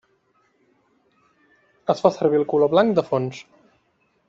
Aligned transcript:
Es 1.95 2.01
fa 2.07 2.13
servir 2.17 2.41
el 2.41 2.47
color 2.55 2.73
blanc 2.75 2.99
de 3.01 3.05
fons. 3.13 3.45